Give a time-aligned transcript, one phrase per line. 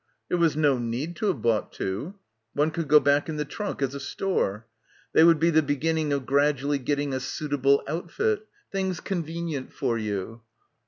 [0.29, 2.15] There was no need to have bought two.
[2.53, 4.65] One could go back in the trunk as a store.
[5.13, 10.41] They would be the beginning of gradually getting a 'suitable outfit,' 'things convenient for you.'